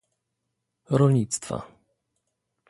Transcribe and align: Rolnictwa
Rolnictwa 0.97 1.57